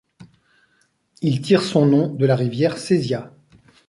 Il 1.21 1.41
tire 1.43 1.61
son 1.61 1.85
nom 1.85 2.07
de 2.11 2.25
la 2.25 2.35
rivière 2.35 2.79
Sesia. 2.79 3.31